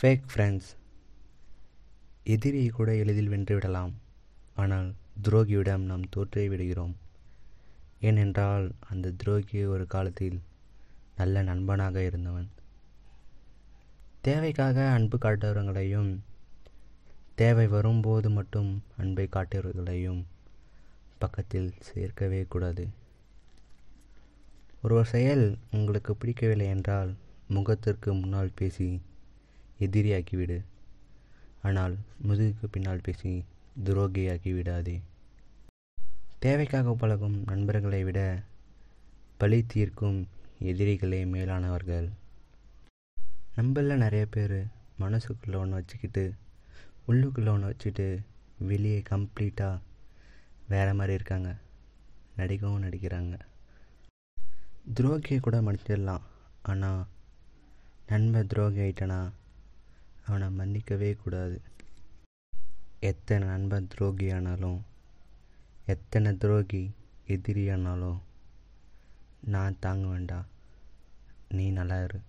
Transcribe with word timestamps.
Fake 0.00 0.24
friends 0.34 0.70
எதிரியை 2.24 2.68
கூட 2.68 2.94
எளிதில் 2.94 3.30
வென்றுவிடலாம் 3.30 3.92
ஆனால் 4.54 4.94
துரோகியிடம் 5.24 5.78
நாம் 5.78 6.08
தோற்றே 6.10 6.48
விடுகிறோம். 6.48 6.96
ஏனென்றால் 8.00 8.70
அந்த 8.90 9.10
துரோகி 9.10 9.64
ஒரு 9.64 9.86
காலத்தில் 9.86 10.40
நல்ல 11.16 11.42
நண்பனாக 11.42 12.02
இருந்தவன். 12.02 12.48
தேவைக்காக 14.20 14.90
அன்பு 14.90 15.18
காட்டுறவங்களையும் 15.18 16.18
தேவை 17.34 17.66
வரும்போது 17.66 18.30
மட்டும் 18.30 18.82
அன்பை 18.96 19.28
காட்டுறவர்களையும் 19.30 20.22
பக்கத்தில் 21.18 21.74
சேர்க்கவே 21.94 22.44
கூடாது. 22.48 22.88
ஒருவர் 24.82 25.06
செயல் 25.06 25.58
உங்களுக்கு 25.70 26.16
பிடிக்கவில்லை 26.16 26.66
என்றால் 26.66 27.14
முகத்திற்கு 27.48 28.14
முன்னால் 28.14 28.56
பேசி 28.56 29.00
எதிரியாக்கிவிடு. 29.80 30.58
ஆனால் 31.62 31.96
முதுகுக்கு 32.28 32.66
பின்னால் 32.70 33.00
பேசி 33.02 33.44
துரோகியாக்கி 33.84 34.54
விடாதே 34.54 35.00
தேவைக்காக 36.38 36.94
பழகும் 36.94 37.42
நண்பர்களை 37.46 38.04
விட 38.04 38.20
பழி 39.36 39.64
தீர்க்கும் 39.66 40.28
எதிரிகளே 40.62 41.20
மேலானவர்கள். 41.26 42.08
நம்மள 43.56 43.96
நிறைய 43.96 44.26
பேர் 44.26 44.58
மனசுக்குள்ளே 45.00 45.56
ஒன்று 45.56 45.74
வச்சுக்கிட்டு 45.74 46.34
உள்ளுக்குள்ளே 47.08 47.48
ஒன்று 47.48 47.70
வச்சுட்டு 47.70 48.06
வெளியே 48.58 49.02
கம்ப்ளீட்டாக 49.10 49.78
வேறு 50.68 50.94
மாதிரி 50.94 51.12
இருக்காங்க. 51.12 51.56
நடிக்கவும் 52.36 52.82
நடிக்கிறாங்க. 52.82 53.38
துரோகியை 54.94 55.40
கூட 55.40 55.60
மன்னிச்சிடலாம். 55.60 56.24
ஆனால் 56.62 57.06
நண்பர் 58.08 58.46
துரோகி 58.46 58.80
ஆயிட்டனா 58.80 59.30
அவனை 60.26 60.48
மன்னிக்கவே 60.48 61.16
கூடாது. 61.16 61.60
எத்தனை 63.00 63.48
நண்பன் 63.48 63.88
துரோகி 63.88 64.30
ஆனாலும் 64.30 64.84
எத்தனை 65.86 66.36
துரோகி 66.36 66.90
எதிரியானாலும் 67.26 68.18
நான் 69.40 69.76
தாங்க 69.78 70.06
வேண்டாம். 70.06 70.46
நீ 71.48 71.70
நல்லா 71.70 72.02
இரு. 72.04 72.20